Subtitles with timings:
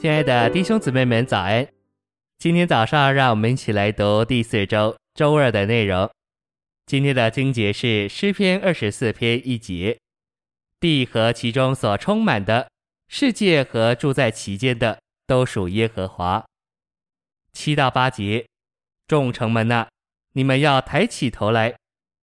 [0.00, 1.66] 亲爱的弟兄姊妹们，早安！
[2.38, 6.08] 今天早上，让我们一起来读第四周周二的内容。
[6.86, 9.98] 今天的经节是诗篇二十四篇一节：
[10.78, 12.70] 地和其中所充满的，
[13.08, 16.46] 世界和住在其间的，都属耶和华。
[17.52, 18.46] 七到八节，
[19.08, 19.88] 众城门呐，
[20.34, 21.72] 你们要抬起头来；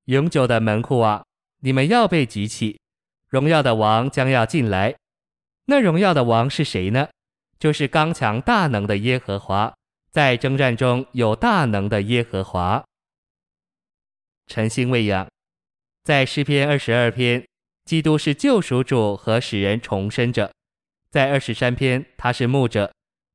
[0.05, 1.25] 永久的门户啊，
[1.59, 2.79] 你们要被举起。
[3.27, 4.95] 荣耀的王将要进来。
[5.65, 7.09] 那荣耀的王是谁呢？
[7.59, 9.73] 就是刚强大能的耶和华，
[10.11, 12.83] 在征战中有大能的耶和华。
[14.47, 15.27] 晨星喂养，
[16.03, 17.45] 在诗篇二十二篇，
[17.85, 20.51] 基督是救赎主和使人重生者；
[21.09, 22.91] 在二十三篇，他是牧者；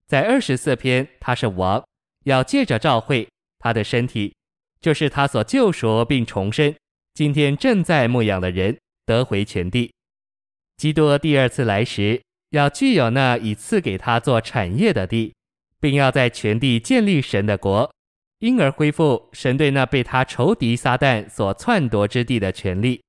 [0.06, 1.84] 在二十四篇，他是王，
[2.24, 3.28] 要借着召会
[3.58, 4.34] 他的身体，
[4.80, 6.74] 就是他所救赎并重生，
[7.14, 9.92] 今天正在牧养的人得回全地。
[10.76, 15.34] 基督第二次来时，要具有那已赐给他做产业的地，
[15.80, 17.92] 并要在全地建立神的国，
[18.40, 23.02] 因而恢复神对那被他仇敌撒旦所篡夺之地的权利。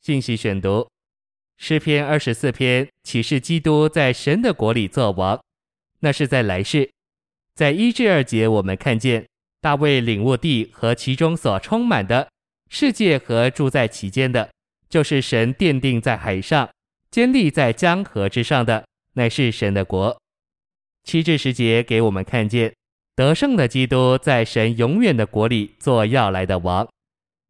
[0.00, 0.88] 信息选读：
[1.56, 5.42] 诗篇二十四篇启示基督在神的国里作王，
[6.00, 6.88] 那是在来世。
[7.54, 9.26] 在一至二节，我们看见
[9.60, 12.30] 大卫领悟地和其中所充满的
[12.70, 14.48] 世界和住在其间的，
[14.88, 16.70] 就是神奠定在海上。
[17.18, 20.16] 坚立在江河之上的，乃是神的国。
[21.02, 22.72] 七至十节给我们看见
[23.16, 26.86] 得胜的基督在神永远的国里做要来的王。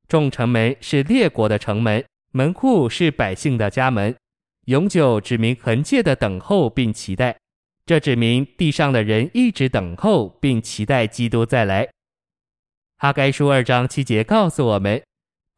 [0.09, 2.03] 众城门是列国的城门，
[2.33, 4.17] 门户是百姓的家门。
[4.65, 7.37] 永久指明恒切的等候并期待，
[7.85, 11.87] 这指明地上的人一直等候并期待基督再来。
[12.97, 15.03] 哈该书二章七节告诉我们，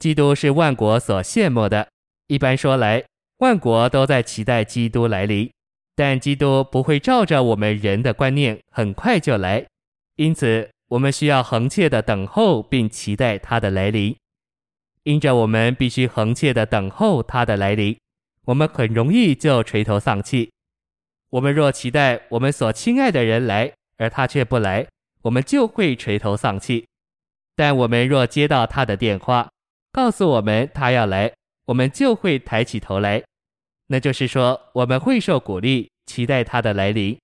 [0.00, 1.86] 基督是万国所羡慕的。
[2.26, 3.04] 一般说来。
[3.40, 5.50] 万国都在期待基督来临，
[5.96, 9.66] 但基督不会照着我们人的观念很快就来，
[10.16, 14.14] 因此我们需要恒切的等候并期待他的来临。
[15.04, 17.98] 因着我们必须恒切的等候他的来临，
[18.44, 20.52] 我们很容易就垂头丧气。
[21.30, 24.86] 我们若期待我们所亲爱的人来，而他却不来，
[25.22, 26.86] 我们就会垂头丧气。
[27.56, 29.48] 但我们若接到他的电话，
[29.90, 31.32] 告诉我们他要来，
[31.64, 33.22] 我们就会抬起头来。
[33.92, 37.18] 那就是说，我们会受鼓励，期待他的来临。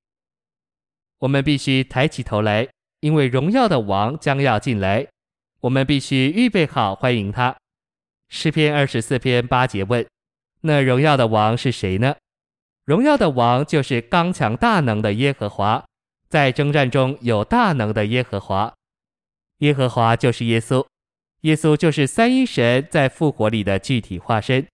[1.20, 2.68] 我们必须抬起头来，
[2.98, 5.06] 因为荣耀的王将要进来。
[5.60, 7.56] 我们必须预备好欢迎他。
[8.28, 10.04] 诗篇二十四篇八节问：
[10.62, 12.16] 那荣耀的王是谁呢？
[12.84, 15.84] 荣耀的王就是刚强大能的耶和华，
[16.28, 18.74] 在征战中有大能的耶和华。
[19.58, 20.84] 耶和华就是耶稣，
[21.42, 24.66] 耶稣就是三一神在复活里的具体化身。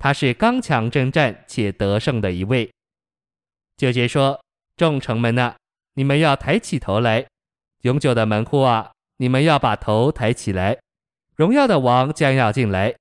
[0.00, 2.70] 他是刚强征战且得胜的一位。
[3.76, 4.42] 九节说
[4.74, 5.54] ：“众城门呐，
[5.92, 7.26] 你们要抬起头来；
[7.82, 10.78] 永久的门户啊，你们要把头抬起来。
[11.36, 12.94] 荣耀的王将要进来。”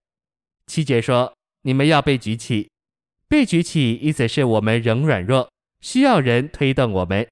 [0.67, 1.33] 七节说
[1.63, 2.69] ：“你们要被举起。”
[3.29, 5.49] 被举起意思是我们仍软弱，
[5.79, 7.25] 需要人推动我们。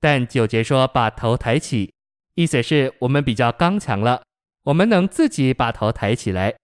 [0.00, 1.92] 但九节说：“把头抬起”，
[2.34, 4.24] 意思是我们比较刚强了，
[4.64, 6.56] 我们能自己把头抬起来。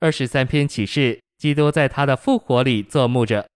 [0.00, 1.21] 二十三篇启示。
[1.42, 3.48] 基督在他的复活里做牧者，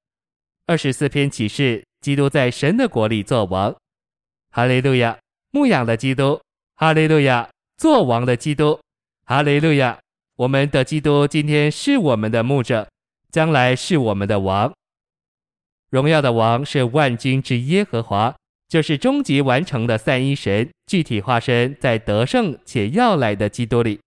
[0.66, 3.72] 二十四篇启示，基督在神的国里做王。
[4.50, 5.16] 哈利路亚，
[5.52, 6.40] 牧养的基督，
[6.74, 8.80] 哈利路亚，做王的基督，
[9.24, 9.96] 哈利路亚。
[10.34, 12.88] 我们的基督今天是我们的牧者，
[13.30, 14.72] 将来是我们的王。
[15.90, 18.34] 荣耀的王是万军之耶和华，
[18.68, 24.00] 就是终极完成的三一神具体化身在得胜且要来的基督里。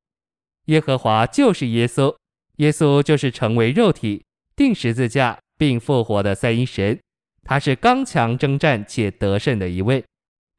[0.66, 2.14] 耶和华就是耶稣。
[2.60, 4.24] 耶稣就是成为肉体、
[4.56, 7.00] 钉十字架并复活的三一神，
[7.44, 10.04] 他是刚强征战且得胜的一位，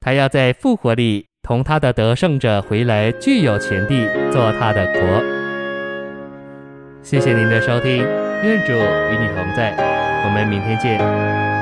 [0.00, 5.22] 他要在复活里同他的得胜者回来，具有全地做他的国。
[7.02, 9.76] 谢谢您的收听，愿主与你同在，
[10.24, 11.59] 我们明天见。